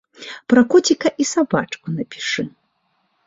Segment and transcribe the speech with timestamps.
[0.51, 2.43] Пра коціка і сабачку напішы.